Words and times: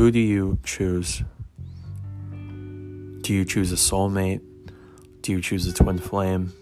Who 0.00 0.10
do 0.10 0.18
you 0.18 0.58
choose? 0.64 1.22
Do 3.20 3.34
you 3.34 3.44
choose 3.44 3.70
a 3.70 3.74
soulmate? 3.74 4.40
Do 5.20 5.30
you 5.30 5.42
choose 5.42 5.66
a 5.66 5.74
twin 5.74 5.98
flame? 5.98 6.54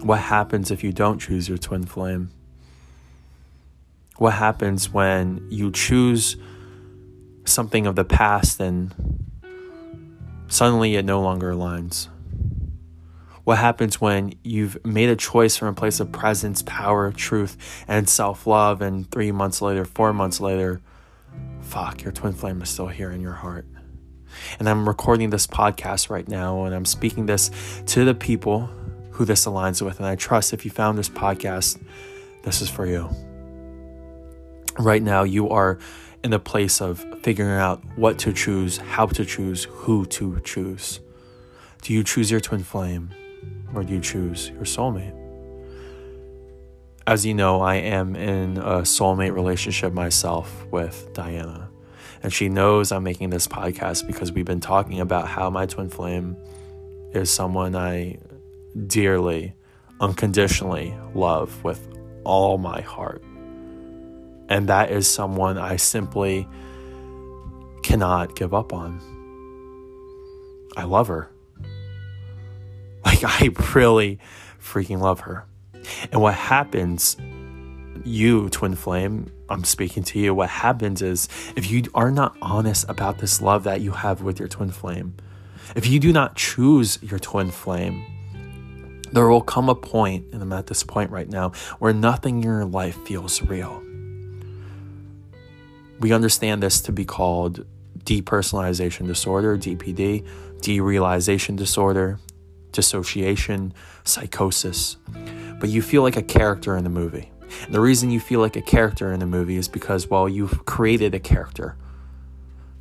What 0.00 0.20
happens 0.20 0.70
if 0.70 0.82
you 0.82 0.90
don't 0.90 1.18
choose 1.18 1.50
your 1.50 1.58
twin 1.58 1.84
flame? 1.84 2.30
What 4.16 4.32
happens 4.32 4.90
when 4.90 5.46
you 5.50 5.70
choose 5.70 6.38
something 7.44 7.86
of 7.86 7.94
the 7.94 8.06
past 8.06 8.58
and 8.58 8.94
suddenly 10.48 10.96
it 10.96 11.04
no 11.04 11.20
longer 11.20 11.52
aligns? 11.52 12.08
What 13.44 13.58
happens 13.58 14.00
when 14.00 14.32
you've 14.42 14.82
made 14.82 15.10
a 15.10 15.16
choice 15.16 15.58
from 15.58 15.68
a 15.68 15.74
place 15.74 16.00
of 16.00 16.10
presence, 16.10 16.62
power, 16.62 17.12
truth, 17.12 17.58
and 17.86 18.08
self 18.08 18.46
love, 18.46 18.80
and 18.80 19.10
three 19.10 19.30
months 19.30 19.60
later, 19.60 19.84
four 19.84 20.14
months 20.14 20.40
later, 20.40 20.80
fuck, 21.70 22.02
your 22.02 22.10
twin 22.10 22.32
flame 22.32 22.60
is 22.62 22.68
still 22.68 22.88
here 22.88 23.12
in 23.12 23.20
your 23.20 23.32
heart? 23.32 23.64
And 24.58 24.68
I'm 24.68 24.88
recording 24.88 25.30
this 25.30 25.46
podcast 25.46 26.10
right 26.10 26.26
now, 26.26 26.64
and 26.64 26.74
I'm 26.74 26.84
speaking 26.84 27.26
this 27.26 27.48
to 27.86 28.04
the 28.04 28.12
people 28.14 28.68
who 29.12 29.24
this 29.24 29.46
aligns 29.46 29.80
with. 29.80 29.98
And 29.98 30.06
I 30.06 30.16
trust 30.16 30.52
if 30.52 30.64
you 30.64 30.72
found 30.72 30.98
this 30.98 31.08
podcast, 31.08 31.80
this 32.42 32.60
is 32.60 32.68
for 32.68 32.86
you. 32.86 33.08
Right 34.80 35.00
now, 35.00 35.22
you 35.22 35.48
are 35.50 35.78
in 36.24 36.32
the 36.32 36.40
place 36.40 36.80
of 36.80 37.04
figuring 37.22 37.52
out 37.60 37.84
what 37.96 38.18
to 38.20 38.32
choose, 38.32 38.78
how 38.78 39.06
to 39.06 39.24
choose, 39.24 39.64
who 39.70 40.06
to 40.06 40.40
choose. 40.40 40.98
Do 41.82 41.92
you 41.92 42.02
choose 42.02 42.32
your 42.32 42.40
twin 42.40 42.64
flame 42.64 43.10
or 43.74 43.84
do 43.84 43.94
you 43.94 44.00
choose 44.00 44.50
your 44.50 44.64
soulmate? 44.64 45.19
As 47.06 47.24
you 47.24 47.34
know, 47.34 47.60
I 47.60 47.76
am 47.76 48.14
in 48.14 48.58
a 48.58 48.82
soulmate 48.82 49.34
relationship 49.34 49.92
myself 49.92 50.66
with 50.70 51.08
Diana. 51.14 51.70
And 52.22 52.32
she 52.32 52.48
knows 52.48 52.92
I'm 52.92 53.02
making 53.02 53.30
this 53.30 53.48
podcast 53.48 54.06
because 54.06 54.30
we've 54.30 54.44
been 54.44 54.60
talking 54.60 55.00
about 55.00 55.26
how 55.26 55.48
my 55.48 55.66
twin 55.66 55.88
flame 55.88 56.36
is 57.12 57.30
someone 57.30 57.74
I 57.74 58.18
dearly, 58.86 59.54
unconditionally 60.00 60.94
love 61.14 61.64
with 61.64 61.88
all 62.24 62.58
my 62.58 62.82
heart. 62.82 63.22
And 64.48 64.68
that 64.68 64.90
is 64.90 65.08
someone 65.08 65.56
I 65.56 65.76
simply 65.76 66.46
cannot 67.82 68.36
give 68.36 68.52
up 68.52 68.72
on. 68.72 69.00
I 70.76 70.84
love 70.84 71.08
her. 71.08 71.30
Like, 73.04 73.24
I 73.24 73.48
really 73.74 74.18
freaking 74.60 75.00
love 75.00 75.20
her. 75.20 75.46
And 76.12 76.20
what 76.20 76.34
happens, 76.34 77.16
you, 78.04 78.48
twin 78.50 78.74
flame, 78.74 79.30
I'm 79.48 79.64
speaking 79.64 80.02
to 80.04 80.18
you. 80.18 80.34
What 80.34 80.48
happens 80.48 81.02
is 81.02 81.28
if 81.56 81.70
you 81.70 81.82
are 81.94 82.10
not 82.10 82.36
honest 82.40 82.88
about 82.88 83.18
this 83.18 83.42
love 83.42 83.64
that 83.64 83.80
you 83.80 83.92
have 83.92 84.22
with 84.22 84.38
your 84.38 84.48
twin 84.48 84.70
flame, 84.70 85.14
if 85.74 85.86
you 85.86 86.00
do 86.00 86.12
not 86.12 86.36
choose 86.36 86.98
your 87.02 87.18
twin 87.18 87.50
flame, 87.50 88.04
there 89.12 89.28
will 89.28 89.40
come 89.40 89.68
a 89.68 89.74
point, 89.74 90.26
and 90.32 90.40
I'm 90.40 90.52
at 90.52 90.68
this 90.68 90.82
point 90.84 91.10
right 91.10 91.28
now, 91.28 91.50
where 91.78 91.92
nothing 91.92 92.38
in 92.38 92.42
your 92.42 92.64
life 92.64 92.96
feels 93.06 93.42
real. 93.42 93.82
We 95.98 96.12
understand 96.12 96.62
this 96.62 96.80
to 96.82 96.92
be 96.92 97.04
called 97.04 97.66
depersonalization 98.04 99.06
disorder, 99.06 99.58
DPD, 99.58 100.26
derealization 100.60 101.56
disorder, 101.56 102.18
dissociation, 102.80 103.74
psychosis. 104.04 104.96
But 105.60 105.68
you 105.68 105.82
feel 105.82 106.02
like 106.02 106.16
a 106.16 106.22
character 106.22 106.78
in 106.78 106.84
the 106.84 106.90
movie. 106.90 107.30
And 107.66 107.74
the 107.74 107.80
reason 107.80 108.10
you 108.10 108.20
feel 108.20 108.40
like 108.40 108.56
a 108.56 108.62
character 108.62 109.12
in 109.12 109.20
the 109.20 109.26
movie 109.26 109.56
is 109.56 109.68
because, 109.68 110.08
well, 110.08 110.26
you've 110.26 110.64
created 110.64 111.14
a 111.14 111.20
character. 111.20 111.76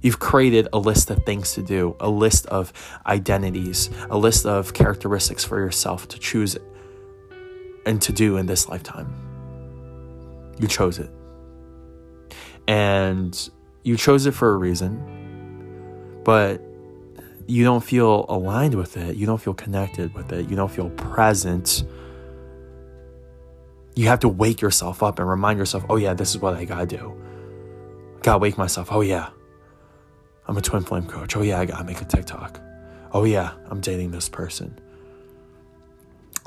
You've 0.02 0.20
created 0.20 0.70
a 0.72 0.80
list 0.80 1.10
of 1.10 1.26
things 1.26 1.54
to 1.56 1.62
do, 1.62 1.98
a 2.00 2.10
list 2.10 2.46
of 2.46 2.72
identities, 3.06 3.90
a 4.10 4.18
list 4.18 4.46
of 4.46 4.74
characteristics 4.74 5.44
for 5.44 5.60
yourself 5.60 6.08
to 6.08 6.20
choose 6.20 6.58
and 7.86 8.02
to 8.02 8.14
do 8.14 8.38
in 8.38 8.46
this 8.46 8.70
lifetime. 8.70 9.14
You 10.60 10.70
chose 10.70 10.98
it. 11.00 11.10
And 12.70 13.50
you 13.84 13.98
chose 13.98 14.26
it 14.26 14.32
for 14.32 14.54
a 14.54 14.58
reason, 14.58 16.22
but 16.24 16.62
you 17.50 17.64
don't 17.64 17.84
feel 17.84 18.26
aligned 18.30 18.76
with 18.76 18.96
it. 18.96 19.16
You 19.16 19.26
don't 19.26 19.42
feel 19.42 19.56
connected 19.56 20.14
with 20.14 20.32
it. 20.32 20.48
You 20.50 20.56
don't 20.56 20.72
feel 20.72 20.92
present. 20.92 21.84
You 23.96 24.06
have 24.06 24.20
to 24.20 24.30
wake 24.30 24.62
yourself 24.62 25.02
up 25.02 25.18
and 25.18 25.28
remind 25.28 25.58
yourself, 25.58 25.84
oh, 25.90 25.96
yeah, 25.96 26.14
this 26.14 26.30
is 26.30 26.38
what 26.38 26.54
I 26.54 26.66
gotta 26.66 26.86
do. 26.86 27.20
gotta 28.22 28.38
wake 28.38 28.58
myself. 28.58 28.92
Oh, 28.92 29.02
yeah, 29.02 29.30
I'm 30.48 30.58
a 30.58 30.62
twin 30.62 30.84
flame 30.84 31.08
coach. 31.08 31.36
Oh, 31.36 31.42
yeah, 31.42 31.60
I 31.60 31.66
gotta 31.66 31.84
make 31.84 32.02
a 32.02 32.06
TikTok. 32.06 32.62
Oh, 33.14 33.24
yeah, 33.24 33.54
I'm 33.70 33.82
dating 33.82 34.12
this 34.12 34.30
person. 34.30 34.80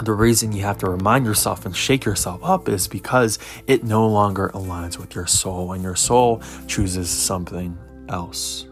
The 0.05 0.13
reason 0.13 0.53
you 0.53 0.63
have 0.63 0.79
to 0.79 0.89
remind 0.89 1.27
yourself 1.27 1.67
and 1.67 1.77
shake 1.77 2.05
yourself 2.05 2.43
up 2.45 2.69
is 2.69 2.87
because 2.87 3.41
it 3.67 3.83
no 3.83 4.07
longer 4.07 4.51
aligns 4.55 4.99
with 4.99 5.17
your 5.17 5.27
soul, 5.27 5.73
and 5.73 5.83
your 5.83 5.97
soul 5.97 6.43
chooses 6.69 7.11
something 7.11 7.77
else. 8.09 8.67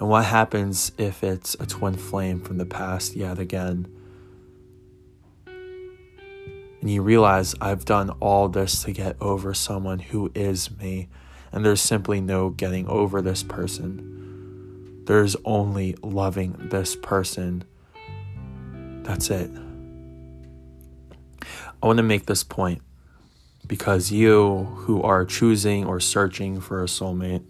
And 0.00 0.08
what 0.08 0.24
happens 0.24 0.90
if 0.96 1.22
it's 1.22 1.54
a 1.60 1.66
twin 1.66 1.94
flame 1.94 2.40
from 2.40 2.56
the 2.56 2.64
past 2.64 3.14
yet 3.14 3.38
again? 3.38 3.86
And 6.80 6.90
you 6.90 7.02
realize 7.02 7.54
I've 7.60 7.84
done 7.84 8.08
all 8.18 8.48
this 8.48 8.82
to 8.84 8.92
get 8.92 9.16
over 9.20 9.52
someone 9.52 9.98
who 9.98 10.32
is 10.34 10.70
me, 10.78 11.10
and 11.52 11.62
there's 11.66 11.82
simply 11.82 12.22
no 12.22 12.48
getting 12.48 12.88
over 12.88 13.20
this 13.20 13.42
person. 13.42 15.02
There's 15.04 15.36
only 15.44 15.94
loving 16.02 16.56
this 16.70 16.96
person. 16.96 17.64
That's 19.02 19.28
it. 19.28 19.50
I 21.82 21.86
want 21.86 21.98
to 21.98 22.02
make 22.02 22.24
this 22.24 22.42
point 22.42 22.80
because 23.66 24.10
you 24.10 24.64
who 24.76 25.02
are 25.02 25.26
choosing 25.26 25.84
or 25.84 26.00
searching 26.00 26.58
for 26.58 26.82
a 26.82 26.86
soulmate, 26.86 27.44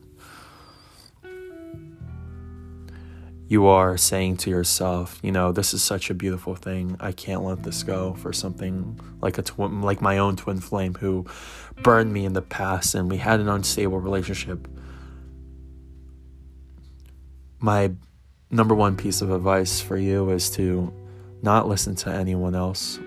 you 3.51 3.67
are 3.67 3.97
saying 3.97 4.37
to 4.37 4.49
yourself, 4.49 5.19
you 5.25 5.33
know, 5.33 5.51
this 5.51 5.75
is 5.75 5.83
such 5.83 6.09
a 6.09 6.15
beautiful 6.15 6.55
thing. 6.55 6.97
I 7.01 7.11
can't 7.11 7.43
let 7.43 7.65
this 7.65 7.83
go 7.83 8.15
for 8.15 8.33
something 8.33 9.01
like 9.21 9.39
a 9.39 9.43
twin, 9.43 9.83
like 9.83 10.01
my 10.01 10.19
own 10.19 10.37
twin 10.37 10.61
flame 10.61 10.95
who 10.95 11.27
burned 11.83 12.13
me 12.13 12.25
in 12.25 12.33
the 12.33 12.43
past 12.43 12.95
and 12.95 13.11
we 13.11 13.17
had 13.17 13.41
an 13.41 13.49
unstable 13.49 13.99
relationship. 13.99 14.69
My 17.59 17.91
number 18.53 18.73
one 18.73 18.97
piece 18.97 19.21
of 19.21 19.33
advice 19.33 19.81
for 19.81 19.97
you 19.97 20.31
is 20.31 20.49
to 20.51 20.95
not 21.43 21.67
listen 21.67 21.97
to 21.97 22.09
anyone 22.09 22.55
else. 22.55 23.01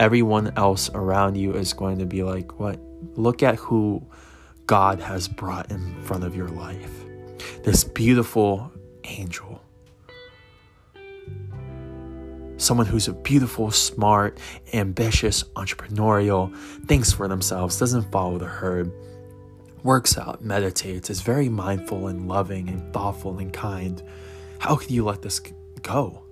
Everyone 0.00 0.52
else 0.56 0.90
around 0.94 1.36
you 1.36 1.54
is 1.54 1.72
going 1.74 1.98
to 1.98 2.06
be 2.06 2.24
like, 2.24 2.58
what? 2.58 2.80
Look 3.16 3.44
at 3.44 3.54
who 3.54 4.04
God 4.66 4.98
has 4.98 5.28
brought 5.28 5.70
in 5.70 6.02
front 6.02 6.24
of 6.24 6.34
your 6.34 6.48
life. 6.48 6.90
This 7.62 7.84
beautiful 7.84 8.72
angel. 9.04 9.62
Someone 12.56 12.86
who's 12.86 13.08
a 13.08 13.12
beautiful, 13.12 13.70
smart, 13.70 14.38
ambitious, 14.72 15.42
entrepreneurial, 15.54 16.56
thinks 16.86 17.12
for 17.12 17.28
themselves, 17.28 17.78
doesn't 17.78 18.10
follow 18.10 18.38
the 18.38 18.46
herd, 18.46 18.92
works 19.82 20.16
out, 20.16 20.42
meditates, 20.42 21.10
is 21.10 21.20
very 21.20 21.48
mindful 21.48 22.06
and 22.06 22.26
loving 22.26 22.68
and 22.68 22.92
thoughtful 22.92 23.38
and 23.38 23.52
kind. 23.52 24.02
How 24.58 24.76
could 24.76 24.90
you 24.90 25.04
let 25.04 25.22
this 25.22 25.40
go? 25.82 26.22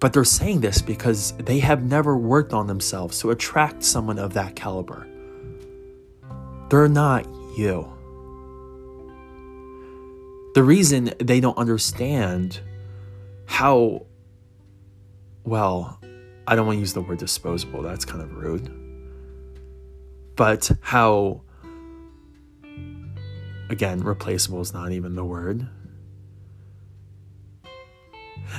But 0.00 0.12
they're 0.12 0.24
saying 0.24 0.60
this 0.60 0.82
because 0.82 1.32
they 1.38 1.58
have 1.60 1.82
never 1.82 2.16
worked 2.16 2.52
on 2.52 2.66
themselves 2.66 3.18
to 3.20 3.30
attract 3.30 3.82
someone 3.82 4.18
of 4.18 4.34
that 4.34 4.56
caliber. 4.56 5.06
They're 6.70 6.88
not 6.88 7.26
you. 7.56 7.97
The 10.58 10.64
reason 10.64 11.14
they 11.20 11.38
don't 11.38 11.56
understand 11.56 12.58
how, 13.46 14.06
well, 15.44 16.00
I 16.48 16.56
don't 16.56 16.66
want 16.66 16.78
to 16.78 16.80
use 16.80 16.94
the 16.94 17.00
word 17.00 17.18
disposable, 17.18 17.80
that's 17.80 18.04
kind 18.04 18.20
of 18.20 18.34
rude, 18.34 18.68
but 20.34 20.68
how, 20.80 21.42
again, 23.70 24.00
replaceable 24.00 24.60
is 24.60 24.74
not 24.74 24.90
even 24.90 25.14
the 25.14 25.24
word, 25.24 25.64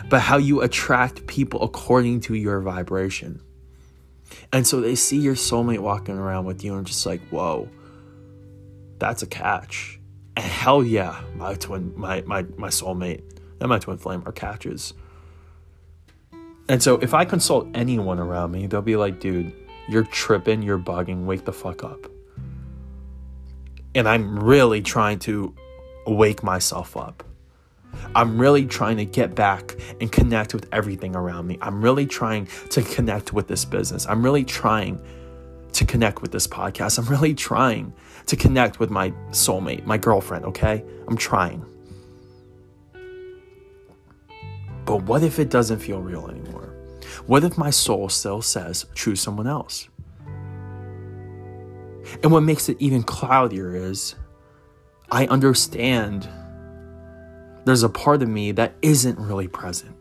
but 0.10 0.22
how 0.22 0.38
you 0.38 0.62
attract 0.62 1.28
people 1.28 1.62
according 1.64 2.22
to 2.22 2.34
your 2.34 2.62
vibration. 2.62 3.42
And 4.54 4.66
so 4.66 4.80
they 4.80 4.96
see 4.96 5.18
your 5.18 5.36
soulmate 5.36 5.80
walking 5.80 6.18
around 6.18 6.46
with 6.46 6.64
you 6.64 6.78
and 6.78 6.88
just 6.88 7.06
like, 7.06 7.20
whoa, 7.28 7.68
that's 9.00 9.22
a 9.22 9.28
catch 9.28 9.99
hell 10.38 10.84
yeah, 10.84 11.22
my 11.36 11.56
twin, 11.56 11.94
my 11.96 12.22
my 12.22 12.44
my 12.58 12.70
soulmate 12.70 13.24
and 13.60 13.70
my 13.70 13.80
twin 13.80 13.98
flame 13.98 14.24
are 14.26 14.32
catches. 14.32 14.94
And 16.68 16.84
so 16.84 17.00
if 17.00 17.14
I 17.14 17.26
consult 17.26 17.68
anyone 17.74 18.20
around 18.20 18.52
me, 18.52 18.68
they'll 18.68 18.82
be 18.82 18.96
like, 18.96 19.20
dude, 19.20 19.54
you're 19.90 20.04
tripping, 20.04 20.62
you're 20.62 20.78
bugging, 20.78 21.26
wake 21.26 21.46
the 21.46 21.54
fuck 21.54 21.84
up. 21.84 22.06
And 23.96 24.08
I'm 24.08 24.40
really 24.40 24.82
trying 24.84 25.18
to 25.20 25.56
wake 26.06 26.44
myself 26.44 26.96
up. 26.96 27.24
I'm 28.16 28.40
really 28.40 28.66
trying 28.66 28.98
to 28.98 29.06
get 29.06 29.34
back 29.34 29.76
and 30.00 30.12
connect 30.12 30.54
with 30.54 30.68
everything 30.72 31.16
around 31.16 31.48
me. 31.48 31.58
I'm 31.60 31.82
really 31.82 32.06
trying 32.06 32.48
to 32.70 32.84
connect 32.84 33.34
with 33.34 33.48
this 33.48 33.66
business. 33.66 34.06
I'm 34.08 34.24
really 34.24 34.44
trying 34.44 35.02
to 35.74 35.86
connect 35.86 36.22
with 36.22 36.32
this 36.32 36.48
podcast. 36.48 36.98
I'm 36.98 37.06
really 37.06 37.34
trying 37.34 37.94
to 38.26 38.36
connect 38.36 38.80
with 38.80 38.90
my 38.90 39.12
soulmate, 39.32 39.86
my 39.86 39.98
girlfriend, 39.98 40.46
okay? 40.46 40.84
I'm 41.08 41.18
trying. 41.18 41.66
But 44.86 45.04
what 45.04 45.24
if 45.24 45.40
it 45.40 45.50
doesn't 45.50 45.80
feel 45.80 46.02
real 46.02 46.28
anymore? 46.28 46.76
What 47.28 47.44
if 47.44 47.58
my 47.58 47.70
soul 47.70 48.10
still 48.10 48.42
says, 48.42 48.86
choose 48.96 49.22
someone 49.22 49.48
else? 49.48 49.88
And 52.24 52.32
what 52.32 52.42
makes 52.42 52.70
it 52.70 52.78
even 52.80 53.04
cloudier 53.04 53.76
is 53.76 54.16
I 55.12 55.28
understand 55.28 56.28
there's 57.66 57.84
a 57.84 57.90
part 57.90 58.24
of 58.24 58.30
me 58.30 58.52
that 58.54 58.74
isn't 58.82 59.20
really 59.20 59.48
present. 59.48 59.96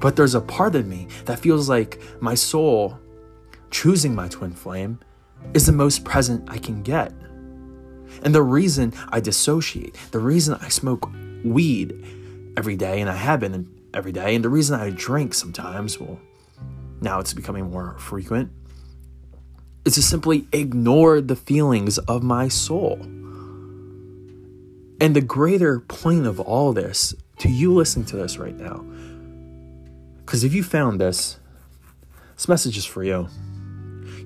But 0.00 0.16
there's 0.16 0.34
a 0.34 0.40
part 0.40 0.74
of 0.74 0.86
me 0.86 1.08
that 1.24 1.38
feels 1.38 1.68
like 1.68 2.00
my 2.20 2.34
soul 2.34 2.98
choosing 3.72 4.14
my 4.14 4.28
twin 4.28 4.52
flame 4.52 5.00
is 5.54 5.66
the 5.66 5.72
most 5.72 6.04
present 6.04 6.48
I 6.48 6.58
can 6.58 6.82
get. 6.82 7.12
And 8.22 8.32
the 8.34 8.42
reason 8.42 8.92
I 9.08 9.18
dissociate, 9.18 9.96
the 10.12 10.20
reason 10.20 10.54
I 10.60 10.68
smoke 10.68 11.10
weed 11.42 12.04
every 12.56 12.76
day, 12.76 13.00
and 13.00 13.10
I 13.10 13.16
have 13.16 13.40
been 13.40 13.68
every 13.92 14.12
day, 14.12 14.36
and 14.36 14.44
the 14.44 14.50
reason 14.50 14.78
I 14.78 14.90
drink 14.90 15.34
sometimes, 15.34 15.98
well, 15.98 16.20
now 17.00 17.18
it's 17.18 17.34
becoming 17.34 17.70
more 17.70 17.98
frequent, 17.98 18.52
is 19.84 19.94
to 19.94 20.02
simply 20.02 20.46
ignore 20.52 21.20
the 21.20 21.34
feelings 21.34 21.98
of 21.98 22.22
my 22.22 22.46
soul. 22.46 23.00
And 25.00 25.16
the 25.16 25.20
greater 25.20 25.80
point 25.80 26.26
of 26.26 26.38
all 26.38 26.72
this, 26.72 27.14
to 27.38 27.48
you 27.48 27.74
listening 27.74 28.06
to 28.06 28.16
this 28.16 28.38
right 28.38 28.56
now, 28.56 28.84
because 30.24 30.44
if 30.44 30.54
you 30.54 30.62
found 30.62 31.00
this, 31.00 31.40
this 32.36 32.46
message 32.46 32.76
is 32.76 32.84
for 32.84 33.02
you. 33.02 33.26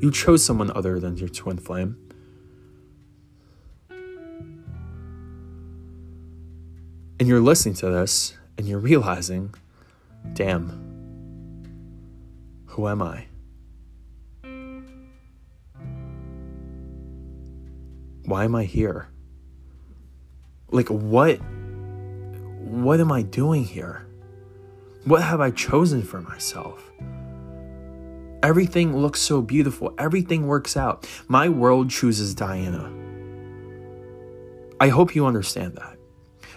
You 0.01 0.11
chose 0.11 0.45
someone 0.45 0.71
other 0.75 1.01
than 1.01 1.17
your 1.17 1.29
twin 1.29 1.59
flame. 1.59 1.97
And 7.19 7.29
you're 7.29 7.41
listening 7.41 7.75
to 7.77 7.91
this 7.91 8.37
and 8.59 8.69
you're 8.69 8.79
realizing, 8.79 9.55
damn, 10.35 10.87
who 12.67 12.89
am 12.89 13.03
I? 13.03 13.27
Why 18.27 18.45
am 18.45 18.55
I 18.55 18.65
here? 18.65 19.09
Like 20.71 20.89
what 20.89 21.39
what 22.67 23.01
am 23.01 23.13
I 23.13 23.23
doing 23.23 23.65
here? 23.65 24.07
What 25.05 25.23
have 25.23 25.41
I 25.41 25.53
chosen 25.53 26.03
for 26.03 26.21
myself? 26.21 26.91
Everything 28.47 28.97
looks 28.97 29.21
so 29.21 29.43
beautiful. 29.43 29.93
Everything 29.99 30.47
works 30.47 30.77
out. 30.77 31.05
My 31.27 31.49
world 31.49 31.91
chooses 31.91 32.33
Diana. 32.33 32.93
I 34.79 34.87
hope 34.87 35.17
you 35.17 35.27
understand 35.27 35.75
that. 35.75 35.99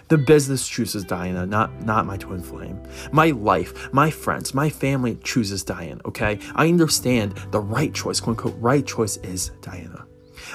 The 0.06 0.16
business 0.16 0.68
chooses 0.68 1.02
Diana, 1.02 1.46
not 1.46 1.84
not 1.84 2.06
my 2.06 2.16
twin 2.16 2.44
flame. 2.44 2.80
My 3.10 3.30
life, 3.30 3.92
my 3.92 4.08
friends, 4.08 4.54
my 4.54 4.70
family 4.70 5.18
chooses 5.24 5.64
Diana, 5.64 6.00
okay? 6.04 6.38
I 6.54 6.68
understand 6.68 7.34
the 7.50 7.58
right 7.58 7.92
choice, 7.92 8.20
quote 8.20 8.38
unquote, 8.38 8.60
right 8.60 8.86
choice 8.86 9.16
is 9.16 9.50
Diana. 9.60 10.06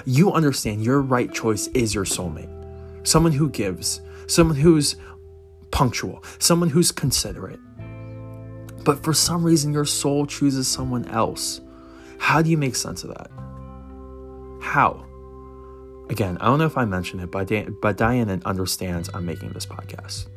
You 0.05 0.31
understand 0.31 0.85
your 0.85 1.01
right 1.01 1.33
choice 1.33 1.67
is 1.73 1.93
your 1.93 2.05
soulmate. 2.05 2.49
Someone 3.05 3.33
who 3.33 3.49
gives, 3.49 3.99
someone 4.27 4.55
who's 4.55 4.95
punctual, 5.71 6.23
someone 6.39 6.69
who's 6.69 6.93
considerate. 6.93 7.59
But 8.85 9.03
for 9.03 9.13
some 9.13 9.43
reason, 9.43 9.73
your 9.73 9.83
soul 9.83 10.27
chooses 10.27 10.67
someone 10.67 11.05
else. 11.05 11.59
How 12.19 12.43
do 12.43 12.51
you 12.51 12.57
make 12.57 12.75
sense 12.75 13.03
of 13.03 13.09
that? 13.09 13.31
How? 14.61 15.03
Again, 16.09 16.37
I 16.39 16.45
don't 16.45 16.59
know 16.59 16.67
if 16.67 16.77
I 16.77 16.85
mentioned 16.85 17.23
it, 17.23 17.31
but, 17.31 17.47
Di- 17.47 17.67
but 17.81 17.97
Diana 17.97 18.39
understands 18.45 19.09
I'm 19.11 19.25
making 19.25 19.53
this 19.53 19.65
podcast. 19.65 20.27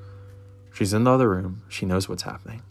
She's 0.72 0.94
in 0.94 1.04
the 1.04 1.10
other 1.12 1.28
room. 1.28 1.62
She 1.68 1.84
knows 1.84 2.08
what's 2.08 2.22
happening. 2.22 2.62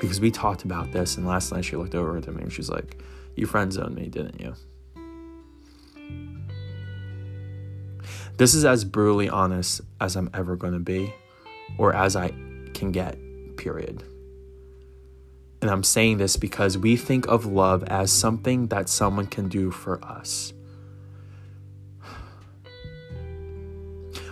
Because 0.00 0.20
we 0.20 0.30
talked 0.30 0.62
about 0.62 0.92
this, 0.92 1.16
and 1.16 1.26
last 1.26 1.52
night 1.52 1.64
she 1.64 1.74
looked 1.74 1.96
over 1.96 2.20
to 2.20 2.30
me 2.30 2.42
and 2.42 2.52
she's 2.52 2.70
like, 2.70 3.02
You 3.34 3.46
friend 3.46 3.72
zoned 3.72 3.96
me, 3.96 4.08
didn't 4.08 4.40
you? 4.40 4.54
This 8.36 8.54
is 8.54 8.64
as 8.64 8.84
brutally 8.84 9.28
honest 9.28 9.80
as 10.00 10.16
I'm 10.16 10.30
ever 10.32 10.54
going 10.54 10.72
to 10.72 10.78
be, 10.78 11.12
or 11.78 11.94
as 11.94 12.14
I 12.14 12.28
can 12.74 12.92
get, 12.92 13.18
period. 13.56 14.04
And 15.60 15.70
I'm 15.70 15.82
saying 15.82 16.18
this 16.18 16.36
because 16.36 16.78
we 16.78 16.96
think 16.96 17.26
of 17.26 17.44
love 17.44 17.84
as 17.84 18.10
something 18.10 18.68
that 18.68 18.88
someone 18.88 19.26
can 19.26 19.48
do 19.48 19.70
for 19.70 20.02
us. 20.04 20.52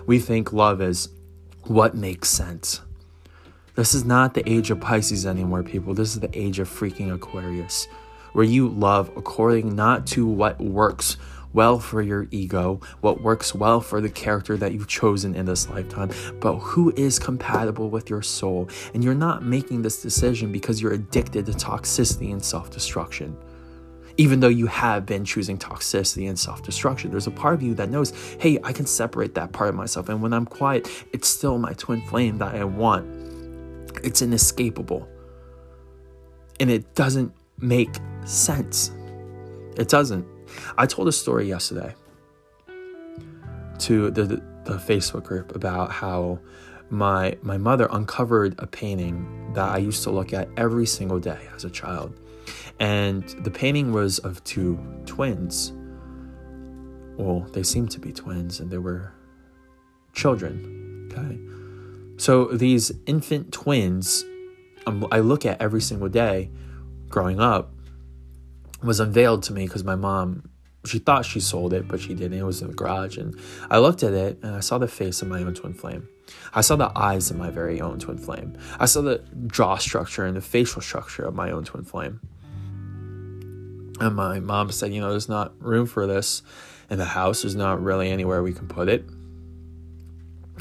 We 0.07 0.19
think 0.19 0.55
love 0.55 0.81
is 0.81 1.11
what 1.65 1.95
makes 1.95 2.31
sense. 2.31 2.81
This 3.75 3.95
is 3.95 4.05
not 4.05 4.33
the 4.33 4.49
age 4.51 4.71
of 4.71 4.81
Pisces 4.81 5.27
anymore, 5.27 5.63
people. 5.63 5.93
This 5.93 6.15
is 6.15 6.21
the 6.21 6.31
age 6.37 6.59
of 6.59 6.69
freaking 6.69 7.15
Aquarius, 7.15 7.87
where 8.33 8.45
you 8.45 8.69
love 8.69 9.11
according 9.17 9.77
not 9.77 10.07
to 10.09 10.27
what 10.27 10.59
works 10.59 11.19
well 11.53 11.79
for 11.79 12.03
your 12.03 12.29
ego, 12.31 12.81
what 13.01 13.21
works 13.21 13.55
well 13.55 13.81
for 13.81 14.01
the 14.01 14.09
character 14.09 14.57
that 14.57 14.73
you've 14.73 14.89
chosen 14.89 15.35
in 15.35 15.47
this 15.47 15.69
lifetime, 15.69 16.11
but 16.41 16.57
who 16.59 16.93
is 16.97 17.19
compatible 17.19 17.91
with 17.91 18.11
your 18.11 18.23
soul. 18.23 18.69
And 18.95 19.03
you're 19.03 19.15
not 19.15 19.43
making 19.43 19.83
this 19.83 20.03
decision 20.03 20.53
because 20.53 20.81
you're 20.81 20.93
addicted 20.93 21.47
to 21.47 21.53
toxicity 21.53 22.33
and 22.33 22.45
self 22.45 22.71
destruction 22.71 23.37
even 24.19 24.41
though 24.41 24.49
you 24.49 24.67
have 24.67 25.07
been 25.07 25.25
choosing 25.25 25.57
toxicity 25.57 26.29
and 26.29 26.39
self 26.39 26.63
destruction. 26.63 27.11
There's 27.11 27.29
a 27.29 27.33
part 27.33 27.55
of 27.55 27.63
you 27.63 27.73
that 27.75 27.89
knows, 27.89 28.13
hey, 28.41 28.59
I 28.63 28.73
can 28.73 28.85
separate 28.85 29.35
that 29.37 29.53
part 29.53 29.71
of 29.71 29.77
myself. 29.77 30.09
And 30.09 30.21
when 30.21 30.33
I'm 30.33 30.45
quiet, 30.45 30.89
it's 31.13 31.29
still 31.29 31.57
my 31.57 31.73
twin 31.75 32.03
flame 32.03 32.37
that 32.39 32.55
I 32.55 32.65
want. 32.65 33.07
It's 34.03 34.21
inescapable. 34.21 35.09
And 36.61 36.71
it 36.71 36.95
doesn't 36.95 37.33
make 37.59 37.95
sense. 38.25 38.91
It 39.77 39.89
doesn't. 39.89 40.27
I 40.77 40.87
told 40.87 41.09
a 41.09 41.13
story 41.13 41.49
yesterday 41.49 41.95
to 43.81 44.11
the, 44.11 44.25
the, 44.25 44.37
the 44.65 44.75
Facebook 44.75 45.25
group 45.25 45.55
about 45.55 45.93
how 45.93 46.39
my 46.91 47.37
my 47.43 47.59
mother 47.59 47.87
uncovered 47.91 48.55
a 48.59 48.67
painting 48.67 49.53
that 49.55 49.71
I 49.71 49.79
used 49.79 50.03
to 50.05 50.11
look 50.11 50.33
at 50.33 50.49
every 50.57 50.87
single 50.87 51.21
day 51.21 51.49
as 51.55 51.65
a 51.65 51.71
child 51.71 52.19
and 52.81 53.25
the 53.41 53.51
painting 53.51 53.93
was 53.93 54.19
of 54.21 54.43
two 54.45 54.79
twins. 55.07 55.73
Well, 57.17 57.41
they 57.53 57.63
seemed 57.63 57.91
to 57.93 58.01
be 58.01 58.13
twins 58.13 58.61
and 58.61 58.71
they 58.71 58.79
were 58.79 59.13
children. 60.13 61.11
Okay. 61.13 61.39
So 62.23 62.47
these 62.47 62.93
infant 63.07 63.53
twins, 63.53 64.25
um, 64.87 65.07
I 65.11 65.21
look 65.21 65.45
at 65.45 65.61
every 65.61 65.81
single 65.81 66.09
day 66.09 66.51
growing 67.09 67.41
up, 67.41 67.73
was 68.83 69.01
unveiled 69.01 69.43
to 69.45 69.53
me 69.53 69.65
because 69.65 69.85
my 69.85 69.97
mom, 69.97 70.51
she 70.85 70.99
thought 70.99 71.25
she 71.25 71.41
sold 71.41 71.73
it, 71.73 71.89
but 71.89 72.01
she 72.01 72.15
didn't. 72.15 72.39
It 72.39 72.45
was 72.45 72.63
in 72.63 72.69
the 72.69 72.75
garage. 72.75 73.19
And 73.19 73.39
I 73.71 73.79
looked 73.79 74.03
at 74.03 74.13
it 74.13 74.39
and 74.43 74.55
I 74.55 74.61
saw 74.61 74.79
the 74.79 74.89
face 74.89 75.23
of 75.23 75.29
my 75.29 75.43
own 75.43 75.55
twin 75.55 75.75
flame. 75.75 76.09
I 76.55 76.61
saw 76.61 76.77
the 76.77 76.93
eyes 76.97 77.31
of 77.31 77.37
my 77.37 77.51
very 77.51 77.81
own 77.81 77.99
twin 77.99 78.19
flame. 78.19 78.57
I 78.79 78.87
saw 78.87 79.01
the 79.01 79.23
jaw 79.47 79.77
structure 79.77 80.25
and 80.25 80.37
the 80.37 80.41
facial 80.41 80.83
structure 80.83 81.25
of 81.25 81.35
my 81.35 81.51
own 81.51 81.65
twin 81.65 81.85
flame. 81.85 82.21
And 84.01 84.15
my 84.15 84.39
mom 84.39 84.71
said, 84.71 84.93
you 84.93 85.01
know, 85.01 85.11
there's 85.11 85.29
not 85.29 85.61
room 85.61 85.87
for 85.87 86.07
this 86.07 86.43
in 86.89 86.99
the 86.99 87.05
house. 87.05 87.43
There's 87.43 87.57
not 87.57 87.83
really 87.83 88.11
anywhere 88.11 88.43
we 88.43 88.53
can 88.53 88.69
put 88.69 88.89
it. 88.89 89.05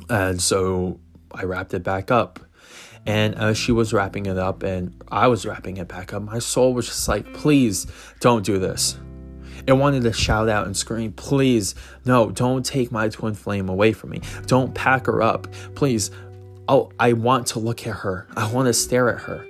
And 0.09 0.41
so 0.41 0.99
I 1.31 1.43
wrapped 1.43 1.73
it 1.73 1.83
back 1.83 2.09
up. 2.09 2.39
And 3.07 3.35
as 3.35 3.57
she 3.57 3.71
was 3.71 3.93
wrapping 3.93 4.25
it 4.25 4.37
up 4.37 4.63
and 4.63 4.93
I 5.07 5.27
was 5.27 5.45
wrapping 5.45 5.77
it 5.77 5.87
back 5.87 6.13
up, 6.13 6.21
my 6.23 6.39
soul 6.39 6.73
was 6.73 6.87
just 6.87 7.07
like, 7.07 7.33
please 7.33 7.87
don't 8.19 8.45
do 8.45 8.59
this. 8.59 8.99
It 9.65 9.71
wanted 9.71 10.03
to 10.03 10.11
shout 10.11 10.49
out 10.49 10.65
and 10.65 10.75
scream, 10.75 11.13
please, 11.13 11.73
no, 12.03 12.29
don't 12.29 12.65
take 12.65 12.91
my 12.91 13.07
twin 13.07 13.33
flame 13.33 13.69
away 13.69 13.93
from 13.93 14.09
me. 14.09 14.21
Don't 14.45 14.75
pack 14.75 15.05
her 15.05 15.21
up. 15.21 15.47
Please, 15.73 16.11
oh, 16.67 16.91
I 16.99 17.13
want 17.13 17.47
to 17.47 17.59
look 17.59 17.87
at 17.87 17.95
her. 17.95 18.27
I 18.35 18.51
want 18.51 18.67
to 18.67 18.73
stare 18.73 19.09
at 19.09 19.21
her. 19.21 19.47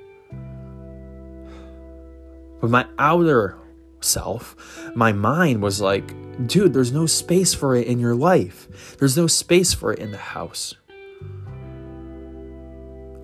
But 2.62 2.70
my 2.70 2.86
outer 3.00 3.58
self, 4.02 4.56
my 4.96 5.12
mind 5.12 5.64
was 5.64 5.82
like, 5.82 6.14
dude, 6.48 6.74
there's 6.74 6.92
no 6.92 7.08
space 7.08 7.56
for 7.56 7.76
it 7.76 7.88
in 7.88 8.00
your 8.00 8.16
life. 8.16 8.98
There's 9.00 9.18
no 9.18 9.26
space 9.26 9.74
for 9.74 9.94
it 9.94 10.00
in 10.00 10.12
the 10.12 10.18
house. 10.18 10.76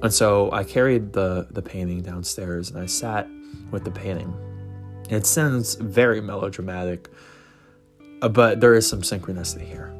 And 0.03 0.13
so 0.13 0.51
I 0.51 0.65
carried 0.65 1.13
the, 1.13 1.47
the 1.49 1.61
painting 1.61 2.01
downstairs 2.01 2.69
and 2.69 2.77
I 2.77 2.87
sat 2.87 3.27
with 3.71 3.85
the 3.85 3.91
painting. 3.91 4.35
It 5.09 5.25
sounds 5.25 5.75
very 5.75 6.19
melodramatic. 6.19 7.09
Uh, 8.21 8.27
but 8.27 8.59
there 8.59 8.73
is 8.73 8.85
some 8.85 9.01
synchronicity 9.01 9.65
here. 9.65 9.93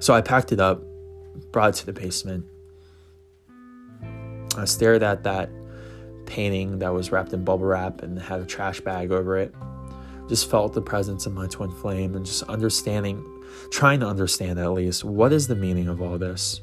So 0.00 0.12
I 0.12 0.20
packed 0.20 0.52
it 0.52 0.60
up, 0.60 0.82
brought 1.52 1.70
it 1.70 1.76
to 1.76 1.86
the 1.86 1.92
basement. 1.94 2.44
I 4.56 4.66
stared 4.66 5.02
at 5.02 5.24
that 5.24 5.48
painting 6.26 6.78
that 6.80 6.92
was 6.92 7.10
wrapped 7.10 7.32
in 7.32 7.44
bubble 7.44 7.64
wrap 7.64 8.02
and 8.02 8.20
had 8.20 8.40
a 8.40 8.46
trash 8.46 8.80
bag 8.82 9.10
over 9.10 9.38
it. 9.38 9.54
Just 10.28 10.50
felt 10.50 10.74
the 10.74 10.82
presence 10.82 11.24
of 11.24 11.32
my 11.32 11.46
twin 11.46 11.70
flame 11.70 12.14
and 12.14 12.26
just 12.26 12.42
understanding, 12.42 13.24
trying 13.70 14.00
to 14.00 14.06
understand 14.06 14.58
at 14.58 14.70
least, 14.72 15.02
what 15.02 15.32
is 15.32 15.46
the 15.46 15.54
meaning 15.54 15.88
of 15.88 16.02
all 16.02 16.18
this? 16.18 16.60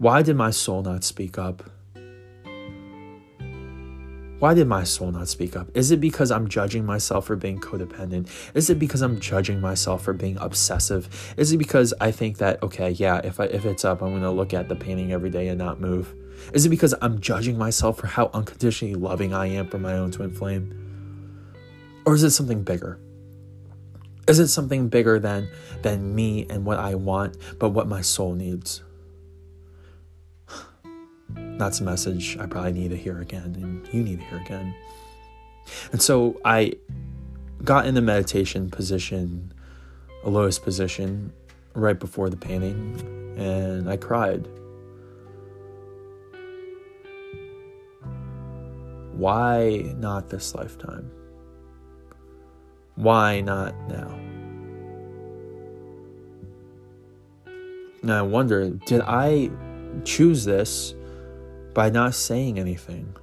Why 0.00 0.22
did 0.22 0.34
my 0.34 0.50
soul 0.50 0.80
not 0.80 1.04
speak 1.04 1.36
up? 1.36 1.62
Why 4.38 4.54
did 4.54 4.66
my 4.66 4.82
soul 4.82 5.12
not 5.12 5.28
speak 5.28 5.54
up? 5.54 5.68
Is 5.74 5.90
it 5.90 6.00
because 6.00 6.30
I'm 6.30 6.48
judging 6.48 6.86
myself 6.86 7.26
for 7.26 7.36
being 7.36 7.60
codependent? 7.60 8.30
Is 8.54 8.70
it 8.70 8.78
because 8.78 9.02
I'm 9.02 9.20
judging 9.20 9.60
myself 9.60 10.02
for 10.02 10.14
being 10.14 10.38
obsessive? 10.38 11.34
Is 11.36 11.52
it 11.52 11.58
because 11.58 11.92
I 12.00 12.12
think 12.12 12.38
that 12.38 12.62
okay, 12.62 12.92
yeah, 12.92 13.20
if 13.24 13.40
I 13.40 13.44
if 13.44 13.66
it's 13.66 13.84
up, 13.84 14.00
I'm 14.00 14.14
gonna 14.14 14.32
look 14.32 14.54
at 14.54 14.70
the 14.70 14.74
painting 14.74 15.12
every 15.12 15.28
day 15.28 15.48
and 15.48 15.58
not 15.58 15.82
move? 15.82 16.14
Is 16.54 16.64
it 16.64 16.70
because 16.70 16.94
I'm 17.02 17.20
judging 17.20 17.58
myself 17.58 17.98
for 17.98 18.06
how 18.06 18.30
unconditionally 18.32 18.94
loving 18.94 19.34
I 19.34 19.48
am 19.48 19.68
for 19.68 19.78
my 19.78 19.92
own 19.92 20.12
twin 20.12 20.30
flame? 20.30 20.72
Or 22.06 22.14
is 22.14 22.22
it 22.22 22.30
something 22.30 22.62
bigger? 22.62 22.98
Is 24.26 24.38
it 24.38 24.48
something 24.48 24.88
bigger 24.88 25.18
than 25.18 25.50
than 25.82 26.14
me 26.14 26.46
and 26.48 26.64
what 26.64 26.78
I 26.78 26.94
want, 26.94 27.36
but 27.58 27.68
what 27.68 27.86
my 27.86 28.00
soul 28.00 28.32
needs? 28.32 28.80
That's 31.60 31.78
a 31.78 31.84
message 31.84 32.38
I 32.38 32.46
probably 32.46 32.72
need 32.72 32.88
to 32.88 32.96
hear 32.96 33.20
again, 33.20 33.54
and 33.60 33.86
you 33.92 34.02
need 34.02 34.20
to 34.20 34.24
hear 34.24 34.38
again. 34.38 34.74
And 35.92 36.00
so 36.00 36.40
I 36.42 36.72
got 37.62 37.84
in 37.84 37.94
the 37.94 38.00
meditation 38.00 38.70
position, 38.70 39.52
a 40.24 40.30
lotus 40.30 40.58
position, 40.58 41.34
right 41.74 41.98
before 41.98 42.30
the 42.30 42.36
painting, 42.38 43.34
and 43.36 43.90
I 43.90 43.98
cried. 43.98 44.48
Why 49.12 49.92
not 49.98 50.30
this 50.30 50.54
lifetime? 50.54 51.10
Why 52.94 53.42
not 53.42 53.74
now? 53.86 54.18
And 58.00 58.10
I 58.10 58.22
wonder, 58.22 58.70
did 58.70 59.02
I 59.02 59.50
choose 60.04 60.46
this 60.46 60.94
by 61.74 61.90
not 61.90 62.14
saying 62.14 62.58
anything. 62.58 63.16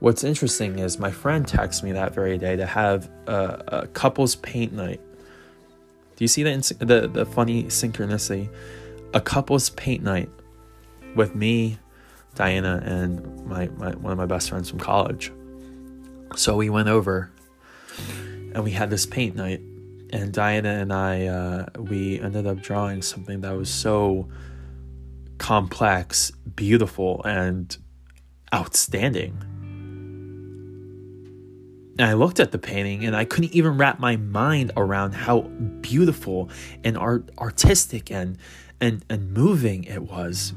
What's 0.00 0.22
interesting 0.22 0.78
is 0.78 0.98
my 0.98 1.10
friend 1.10 1.44
texted 1.44 1.82
me 1.82 1.92
that 1.92 2.14
very 2.14 2.38
day 2.38 2.54
to 2.56 2.66
have 2.66 3.10
a, 3.26 3.64
a 3.68 3.86
couples 3.88 4.36
paint 4.36 4.72
night. 4.72 5.00
Do 6.16 6.24
you 6.24 6.28
see 6.28 6.42
the, 6.44 6.76
the 6.78 7.08
the 7.08 7.26
funny 7.26 7.64
synchronicity? 7.64 8.48
A 9.14 9.20
couples 9.20 9.70
paint 9.70 10.02
night 10.02 10.28
with 11.16 11.34
me, 11.34 11.78
Diana, 12.34 12.82
and 12.84 13.46
my, 13.46 13.68
my 13.76 13.90
one 13.96 14.12
of 14.12 14.18
my 14.18 14.26
best 14.26 14.50
friends 14.50 14.70
from 14.70 14.78
college. 14.78 15.32
So 16.36 16.56
we 16.56 16.70
went 16.70 16.88
over 16.88 17.30
and 18.54 18.62
we 18.62 18.70
had 18.70 18.90
this 18.90 19.06
paint 19.06 19.34
night 19.34 19.60
and 20.10 20.32
Diana 20.32 20.70
and 20.70 20.92
I, 20.92 21.26
uh, 21.26 21.66
we 21.78 22.20
ended 22.20 22.46
up 22.46 22.60
drawing 22.60 23.02
something 23.02 23.40
that 23.42 23.56
was 23.56 23.68
so 23.68 24.28
complex, 25.38 26.30
beautiful, 26.56 27.22
and 27.24 27.76
outstanding. 28.54 29.36
And 31.98 32.06
I 32.06 32.12
looked 32.12 32.38
at 32.38 32.52
the 32.52 32.58
painting 32.58 33.04
and 33.04 33.16
I 33.16 33.24
couldn't 33.24 33.54
even 33.54 33.76
wrap 33.76 33.98
my 33.98 34.16
mind 34.16 34.72
around 34.76 35.12
how 35.12 35.42
beautiful 35.80 36.48
and 36.84 36.96
art- 36.96 37.30
artistic 37.38 38.10
and, 38.10 38.38
and, 38.80 39.04
and 39.10 39.32
moving 39.32 39.84
it 39.84 40.02
was. 40.02 40.52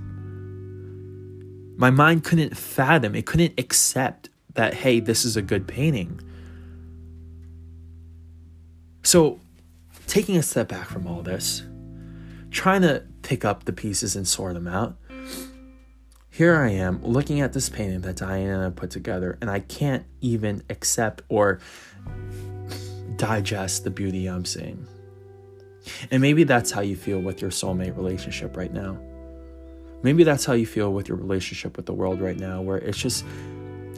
My 1.77 1.89
mind 1.89 2.23
couldn't 2.23 2.55
fathom, 2.55 3.15
it 3.15 3.25
couldn't 3.25 3.53
accept 3.57 4.29
that, 4.53 4.75
hey, 4.75 4.99
this 4.99 5.25
is 5.25 5.35
a 5.35 5.41
good 5.41 5.67
painting. 5.67 6.21
So, 9.03 9.39
taking 10.07 10.37
a 10.37 10.43
step 10.43 10.67
back 10.67 10.87
from 10.87 11.07
all 11.07 11.21
this, 11.21 11.63
trying 12.51 12.81
to 12.83 13.03
pick 13.21 13.43
up 13.43 13.65
the 13.65 13.73
pieces 13.73 14.15
and 14.15 14.27
sort 14.27 14.53
them 14.53 14.67
out, 14.67 14.97
here 16.29 16.55
I 16.55 16.69
am 16.69 17.03
looking 17.03 17.41
at 17.41 17.53
this 17.53 17.69
painting 17.69 18.01
that 18.01 18.15
Diana 18.15 18.71
put 18.71 18.89
together, 18.89 19.37
and 19.41 19.49
I 19.49 19.59
can't 19.59 20.05
even 20.21 20.63
accept 20.69 21.23
or 21.29 21.59
digest 23.17 23.83
the 23.83 23.91
beauty 23.91 24.27
I'm 24.27 24.45
seeing. 24.45 24.87
And 26.09 26.21
maybe 26.21 26.43
that's 26.43 26.71
how 26.71 26.81
you 26.81 26.95
feel 26.95 27.19
with 27.19 27.41
your 27.41 27.51
soulmate 27.51 27.97
relationship 27.97 28.55
right 28.55 28.71
now. 28.71 28.97
Maybe 30.03 30.23
that's 30.23 30.45
how 30.45 30.53
you 30.53 30.65
feel 30.65 30.93
with 30.93 31.07
your 31.07 31.17
relationship 31.17 31.75
with 31.75 31.85
the 31.85 31.93
world 31.93 32.21
right 32.21 32.37
now, 32.37 32.61
where 32.61 32.77
it's 32.77 32.97
just 32.97 33.25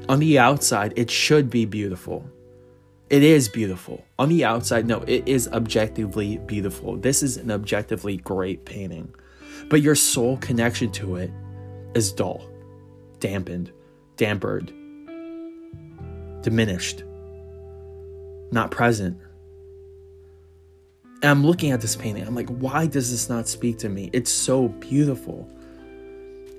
on 0.10 0.20
the 0.20 0.40
outside, 0.40 0.94
it 0.96 1.10
should 1.10 1.50
be 1.50 1.66
beautiful. 1.66 2.26
It 3.10 3.22
is 3.24 3.50
beautiful. 3.50 4.04
On 4.18 4.30
the 4.30 4.46
outside, 4.46 4.88
no, 4.88 5.02
it 5.02 5.28
is 5.28 5.48
objectively 5.50 6.38
beautiful. 6.38 6.98
This 6.98 7.22
is 7.22 7.38
an 7.38 7.52
objectively 7.52 8.18
great 8.18 8.66
painting. 8.66 9.14
But 9.70 9.82
your 9.82 9.96
soul 9.96 10.38
connection 10.38 10.92
to 10.94 11.18
it 11.18 11.32
is 11.94 12.12
dull, 12.12 12.50
dampened, 13.20 13.72
dampered, 14.18 14.72
diminished, 16.42 17.04
not 18.52 18.72
present. 18.72 19.18
And 21.22 21.30
I'm 21.30 21.46
looking 21.46 21.72
at 21.72 21.82
this 21.82 21.96
painting. 21.96 22.26
I'm 22.26 22.36
like, 22.36 22.50
why 22.50 22.86
does 22.88 23.12
this 23.12 23.30
not 23.30 23.48
speak 23.48 23.78
to 23.80 23.90
me? 23.90 24.10
It's 24.12 24.32
so 24.32 24.68
beautiful. 24.68 25.48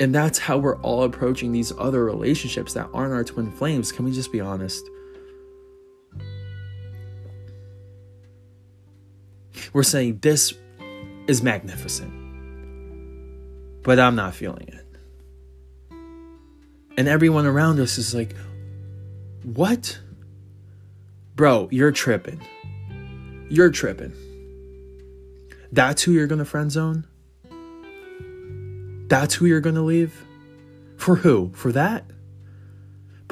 And 0.00 0.14
that's 0.14 0.38
how 0.38 0.58
we're 0.58 0.80
all 0.80 1.04
approaching 1.04 1.52
these 1.52 1.72
other 1.78 2.04
relationships 2.04 2.72
that 2.74 2.88
aren't 2.94 3.12
our 3.12 3.24
twin 3.24 3.50
flames. 3.52 3.92
Can 3.92 4.04
we 4.04 4.12
just 4.12 4.32
be 4.32 4.40
honest? 4.40 4.88
We're 9.74 9.82
saying 9.82 10.20
this 10.22 10.54
is 11.26 11.42
magnificent, 11.42 12.12
but 13.82 13.98
I'm 13.98 14.14
not 14.14 14.34
feeling 14.34 14.68
it. 14.68 14.86
And 16.96 17.08
everyone 17.08 17.44
around 17.44 17.80
us 17.80 17.98
is 17.98 18.14
like, 18.14 18.36
what? 19.42 19.98
Bro, 21.34 21.70
you're 21.72 21.90
tripping. 21.90 22.40
You're 23.50 23.70
tripping. 23.70 24.12
That's 25.72 26.04
who 26.04 26.12
you're 26.12 26.28
gonna 26.28 26.44
friend 26.44 26.70
zone? 26.70 27.04
That's 29.08 29.34
who 29.34 29.46
you're 29.46 29.60
gonna 29.60 29.82
leave? 29.82 30.24
For 30.96 31.16
who? 31.16 31.50
For 31.52 31.72
that? 31.72 32.04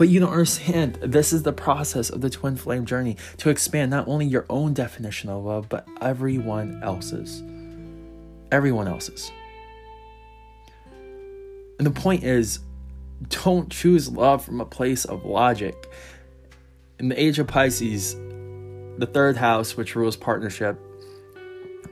But 0.03 0.09
you 0.09 0.19
don't 0.19 0.33
understand. 0.33 0.97
This 0.97 1.33
is 1.33 1.45
the 1.45 1.53
process 1.53 2.11
of 2.11 2.23
the 2.23 2.29
twin 2.29 2.57
flame 2.57 2.87
journey 2.87 3.19
to 3.37 3.51
expand 3.51 3.93
not 3.93 4.09
only 4.09 4.27
your 4.27 4.45
own 4.51 4.75
definition 4.75 5.31
of 5.31 5.45
love, 5.45 5.69
but 5.69 5.87
everyone 6.01 6.83
else's. 6.83 7.41
Everyone 8.51 8.89
else's. 8.89 9.31
And 11.79 11.87
the 11.87 11.93
point 11.93 12.25
is, 12.25 12.59
don't 13.29 13.71
choose 13.71 14.11
love 14.11 14.45
from 14.45 14.61
a 14.61 14.67
place 14.67 15.05
of 15.05 15.25
logic. 15.25 15.89
In 16.99 17.09
the 17.09 17.23
age 17.23 17.39
of 17.39 17.47
Pisces, 17.47 18.17
the 18.99 19.09
third 19.09 19.37
house, 19.37 19.77
which 19.77 19.95
rules 19.95 20.17
partnership, 20.17 20.81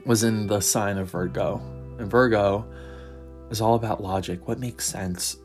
was 0.05 0.25
in 0.25 0.47
the 0.47 0.59
sign 0.59 0.97
of 0.97 1.11
Virgo. 1.11 1.61
And 1.97 2.11
Virgo 2.11 2.65
is 3.49 3.61
all 3.61 3.75
about 3.75 4.03
logic. 4.03 4.49
What 4.49 4.59
makes 4.59 4.85
sense? 4.85 5.37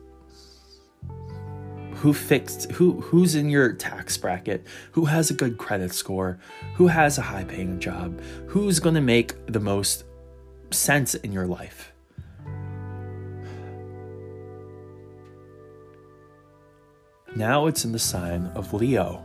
Who 1.97 2.13
fixed 2.13 2.71
who 2.73 3.01
who's 3.01 3.33
in 3.33 3.49
your 3.49 3.73
tax 3.73 4.17
bracket 4.17 4.65
who 4.91 5.05
has 5.05 5.29
a 5.29 5.33
good 5.33 5.57
credit 5.57 5.91
score 5.93 6.37
who 6.75 6.87
has 6.87 7.17
a 7.17 7.23
high 7.23 7.43
paying 7.43 7.79
job 7.79 8.21
who's 8.47 8.79
going 8.79 8.93
to 8.93 9.01
make 9.01 9.33
the 9.47 9.59
most 9.59 10.03
sense 10.71 11.15
in 11.15 11.31
your 11.31 11.47
life? 11.47 11.91
Now 17.35 17.67
it's 17.67 17.85
in 17.85 17.91
the 17.91 17.99
sign 17.99 18.47
of 18.55 18.73
leo. 18.73 19.23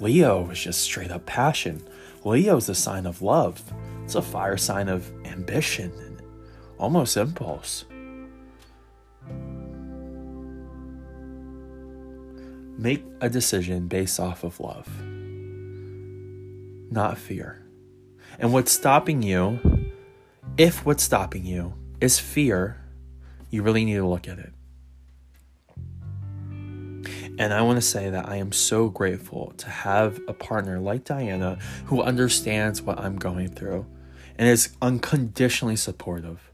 Leo 0.00 0.50
is 0.50 0.60
just 0.60 0.82
straight 0.82 1.10
up 1.10 1.26
passion. 1.26 1.86
Leo 2.24 2.56
is 2.56 2.68
a 2.68 2.74
sign 2.74 3.06
of 3.06 3.22
love. 3.22 3.62
It's 4.04 4.16
a 4.16 4.22
fire 4.22 4.56
sign 4.56 4.88
of 4.88 5.10
ambition 5.24 5.92
and 5.98 6.22
almost 6.78 7.16
impulse 7.16 7.84
Make 12.78 13.04
a 13.22 13.30
decision 13.30 13.88
based 13.88 14.20
off 14.20 14.44
of 14.44 14.60
love, 14.60 14.86
not 16.90 17.16
fear. 17.16 17.66
And 18.38 18.52
what's 18.52 18.70
stopping 18.70 19.22
you, 19.22 19.58
if 20.58 20.84
what's 20.84 21.02
stopping 21.02 21.46
you 21.46 21.72
is 22.02 22.18
fear, 22.18 22.82
you 23.48 23.62
really 23.62 23.84
need 23.86 23.94
to 23.94 24.06
look 24.06 24.28
at 24.28 24.38
it. 24.38 24.52
And 27.38 27.52
I 27.52 27.62
want 27.62 27.76
to 27.76 27.82
say 27.82 28.10
that 28.10 28.28
I 28.28 28.36
am 28.36 28.52
so 28.52 28.88
grateful 28.88 29.52
to 29.58 29.68
have 29.70 30.20
a 30.28 30.32
partner 30.34 30.78
like 30.78 31.04
Diana 31.04 31.58
who 31.86 32.02
understands 32.02 32.82
what 32.82 32.98
I'm 32.98 33.16
going 33.16 33.48
through 33.48 33.86
and 34.36 34.48
is 34.48 34.76
unconditionally 34.82 35.76
supportive. 35.76 36.50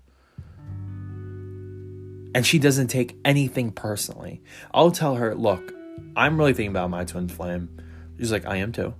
And 2.34 2.46
she 2.46 2.58
doesn't 2.58 2.88
take 2.88 3.16
anything 3.24 3.72
personally. 3.72 4.42
I'll 4.72 4.90
tell 4.90 5.16
her, 5.16 5.34
look, 5.34 5.72
I'm 6.16 6.36
really 6.36 6.52
thinking 6.52 6.72
about 6.72 6.90
my 6.90 7.04
twin 7.04 7.28
flame. 7.28 7.80
She's 8.18 8.32
like, 8.32 8.46
I 8.46 8.56
am 8.56 8.72
too. 8.72 8.94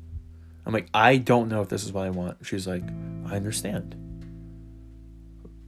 I'm 0.65 0.73
like, 0.73 0.89
I 0.95 1.17
don't 1.17 1.49
know 1.49 1.61
if 1.63 1.69
this 1.69 1.85
is 1.85 1.93
what 1.93 2.07
I 2.07 2.11
want. 2.11 2.39
She's 2.47 2.67
like, 2.67 2.85
I 3.27 3.37
understand. 3.37 3.97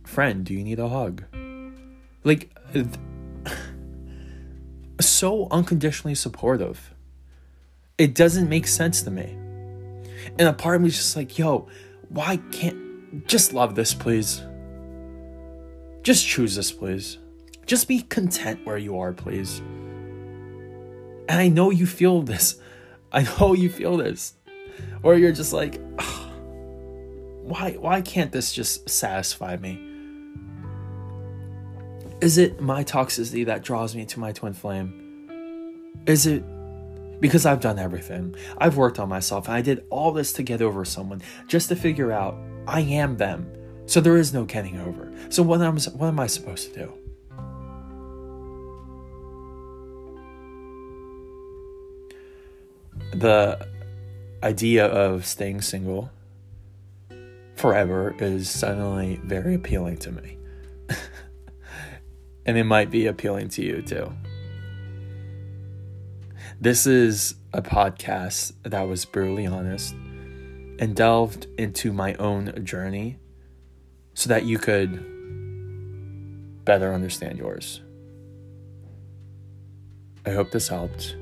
Friend, 0.05 0.45
do 0.45 0.55
you 0.55 0.63
need 0.63 0.79
a 0.79 0.89
hug? 0.89 1.25
Like, 2.23 2.57
so 5.01 5.49
unconditionally 5.51 6.15
supportive. 6.15 6.95
It 7.99 8.15
doesn't 8.15 8.49
make 8.49 8.67
sense 8.67 9.03
to 9.03 9.11
me. 9.11 9.37
And 10.39 10.43
a 10.49 10.53
part 10.53 10.77
of 10.77 10.83
me 10.83 10.89
is 10.89 10.97
just 10.97 11.17
like, 11.17 11.39
yo, 11.39 11.69
why 12.09 12.39
can't 12.53 13.27
just 13.27 13.53
love 13.53 13.75
this, 13.75 13.95
please? 13.95 14.43
Just 16.03 16.27
choose 16.27 16.55
this, 16.55 16.73
please. 16.73 17.19
Just 17.67 17.89
be 17.89 18.03
content 18.03 18.65
where 18.65 18.79
you 18.79 18.99
are, 18.99 19.13
please. 19.13 19.63
And 21.29 21.41
I 21.41 21.49
know 21.49 21.71
you 21.71 21.87
feel 21.87 22.23
this. 22.23 22.57
I 23.13 23.23
know 23.23 23.55
you 23.55 23.71
feel 23.71 23.97
this. 23.97 24.35
Or 25.03 25.15
you're 25.15 25.33
just 25.33 25.53
like, 25.53 25.81
why 27.45 27.73
why 27.79 28.01
can't 28.01 28.33
this 28.33 28.53
just 28.53 28.89
satisfy 28.89 29.57
me? 29.57 29.79
Is 32.21 32.39
it 32.39 32.61
my 32.61 32.85
toxicity 32.85 33.45
that 33.47 33.63
draws 33.63 33.95
me 33.95 34.07
to 34.07 34.19
my 34.19 34.33
twin 34.33 34.55
flame? 34.55 36.01
Is 36.07 36.27
it 36.27 36.43
because 37.21 37.47
I've 37.47 37.61
done 37.61 37.79
everything? 37.79 38.35
I've 38.59 38.77
worked 38.77 38.99
on 38.99 39.09
myself 39.09 39.47
and 39.47 39.55
I 39.55 39.63
did 39.63 39.85
all 39.91 40.13
this 40.13 40.33
to 40.35 40.43
get 40.43 40.63
over 40.63 40.85
someone 40.85 41.23
just 41.47 41.69
to 41.69 41.77
figure 41.77 42.13
out 42.13 42.37
I 42.67 42.81
am 42.81 43.17
them. 43.17 43.51
So 43.87 44.01
there 44.01 44.17
is 44.17 44.33
no 44.33 44.45
getting 44.45 44.81
over. 44.81 45.13
So 45.29 45.43
what 45.43 45.61
am 45.61 45.77
what 45.77 46.09
am 46.09 46.21
I 46.21 46.27
supposed 46.27 46.73
to 46.73 46.81
do? 46.81 47.04
The 53.25 53.67
idea 54.43 54.85
of 54.85 55.25
staying 55.25 55.63
single 55.63 56.11
forever 57.57 58.15
is 58.19 58.51
suddenly 58.51 59.19
very 59.25 59.55
appealing 59.55 59.97
to 60.01 60.13
me 60.13 60.37
and 62.45 62.59
it 62.59 62.65
might 62.65 62.91
be 62.91 63.07
appealing 63.07 63.49
to 63.49 63.65
you 63.65 63.81
too. 63.81 64.13
This 66.61 66.87
is 66.87 67.37
a 67.55 67.63
podcast 67.63 68.53
that 68.63 68.83
was 68.83 69.07
brutally 69.07 69.47
honest 69.47 69.95
and 70.79 70.95
delved 70.95 71.47
into 71.57 71.95
my 71.95 72.13
own 72.17 72.63
journey 72.63 73.19
so 74.13 74.29
that 74.29 74.45
you 74.45 74.59
could 74.59 74.93
better 76.67 76.93
understand 76.93 77.39
yours. 77.39 77.81
I 80.27 80.33
hope 80.33 80.51
this 80.51 80.69
helped. 80.69 81.17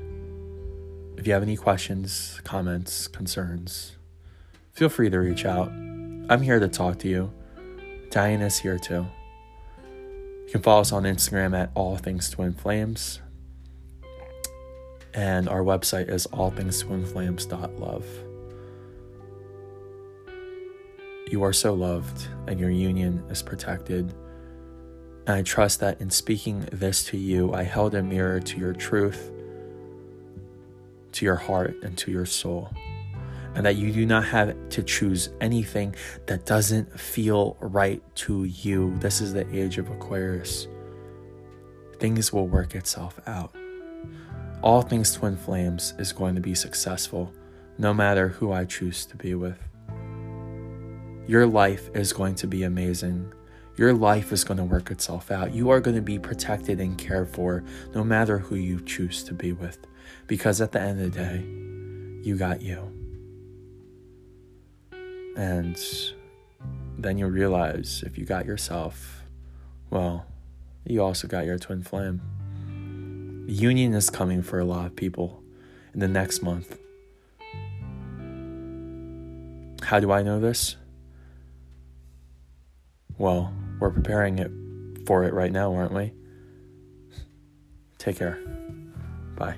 If 1.17 1.27
you 1.27 1.33
have 1.33 1.43
any 1.43 1.55
questions, 1.55 2.41
comments, 2.43 3.07
concerns, 3.07 3.97
feel 4.73 4.89
free 4.89 5.09
to 5.09 5.19
reach 5.19 5.45
out. 5.45 5.69
I'm 5.69 6.41
here 6.41 6.59
to 6.59 6.67
talk 6.67 6.99
to 6.99 7.07
you. 7.07 7.31
Diana's 8.09 8.57
here 8.57 8.77
too. 8.77 9.05
You 10.45 10.49
can 10.51 10.61
follow 10.61 10.81
us 10.81 10.91
on 10.91 11.03
Instagram 11.03 11.57
at 11.57 11.71
All 11.75 11.97
Things 11.97 12.29
Twin 12.29 12.53
Flames. 12.53 13.19
And 15.13 15.47
our 15.47 15.61
website 15.61 16.09
is 16.09 16.27
allthingstwinflames.love. 16.27 18.05
You 21.31 21.43
are 21.43 21.53
so 21.53 21.73
loved, 21.73 22.27
and 22.47 22.59
your 22.59 22.69
union 22.69 23.23
is 23.29 23.41
protected. 23.41 24.13
And 25.25 25.35
I 25.37 25.41
trust 25.41 25.79
that 25.79 26.01
in 26.01 26.09
speaking 26.09 26.67
this 26.71 27.03
to 27.05 27.17
you, 27.17 27.53
I 27.53 27.63
held 27.63 27.95
a 27.95 28.03
mirror 28.03 28.39
to 28.39 28.59
your 28.59 28.73
truth, 28.73 29.31
to 31.13 31.25
your 31.25 31.35
heart, 31.35 31.75
and 31.83 31.97
to 31.99 32.11
your 32.11 32.25
soul 32.25 32.71
and 33.55 33.65
that 33.65 33.75
you 33.75 33.91
do 33.91 34.05
not 34.05 34.25
have 34.25 34.55
to 34.69 34.83
choose 34.83 35.29
anything 35.39 35.95
that 36.25 36.45
doesn't 36.45 36.99
feel 36.99 37.55
right 37.59 38.01
to 38.15 38.45
you. 38.45 38.95
This 38.97 39.21
is 39.21 39.33
the 39.33 39.47
age 39.55 39.77
of 39.77 39.89
Aquarius. 39.89 40.67
Things 41.99 42.33
will 42.33 42.47
work 42.47 42.75
itself 42.75 43.19
out. 43.27 43.55
All 44.63 44.81
things 44.81 45.13
twin 45.13 45.37
flames 45.37 45.93
is 45.99 46.11
going 46.11 46.35
to 46.35 46.41
be 46.41 46.55
successful 46.55 47.31
no 47.77 47.93
matter 47.93 48.29
who 48.29 48.51
I 48.51 48.65
choose 48.65 49.05
to 49.07 49.15
be 49.15 49.35
with. 49.35 49.57
Your 51.27 51.45
life 51.45 51.89
is 51.93 52.11
going 52.11 52.35
to 52.35 52.47
be 52.47 52.63
amazing. 52.63 53.31
Your 53.75 53.93
life 53.93 54.31
is 54.31 54.43
going 54.43 54.57
to 54.59 54.63
work 54.63 54.91
itself 54.91 55.31
out. 55.31 55.53
You 55.53 55.71
are 55.71 55.81
going 55.81 55.95
to 55.95 56.01
be 56.01 56.19
protected 56.19 56.79
and 56.79 56.97
cared 56.97 57.29
for 57.29 57.63
no 57.95 58.03
matter 58.03 58.37
who 58.37 58.55
you 58.55 58.79
choose 58.81 59.23
to 59.23 59.33
be 59.33 59.51
with. 59.51 59.79
Because 60.27 60.61
at 60.61 60.71
the 60.71 60.79
end 60.79 61.01
of 61.01 61.11
the 61.11 61.19
day, 61.19 61.39
you 62.23 62.37
got 62.37 62.61
you. 62.61 62.91
And 65.35 65.77
then 66.97 67.17
you'll 67.17 67.31
realize 67.31 68.03
if 68.05 68.17
you 68.17 68.25
got 68.25 68.45
yourself, 68.45 69.23
well, 69.89 70.27
you 70.85 71.01
also 71.01 71.27
got 71.27 71.45
your 71.45 71.57
twin 71.57 71.81
flame. 71.81 72.21
Union 73.47 73.93
is 73.93 74.09
coming 74.09 74.43
for 74.43 74.59
a 74.59 74.65
lot 74.65 74.85
of 74.85 74.95
people 74.95 75.41
in 75.93 75.99
the 75.99 76.07
next 76.07 76.43
month. 76.43 76.77
How 79.81 79.99
do 79.99 80.11
I 80.11 80.21
know 80.21 80.39
this? 80.39 80.77
Well, 83.17 83.53
we're 83.83 83.91
preparing 83.91 84.39
it 84.39 84.49
for 85.05 85.25
it 85.25 85.33
right 85.33 85.51
now, 85.51 85.73
aren't 85.75 85.91
we? 85.91 86.13
Take 87.97 88.15
care. 88.17 88.39
Bye. 89.35 89.57